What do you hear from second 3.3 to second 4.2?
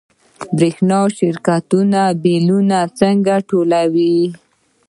ټولوي؟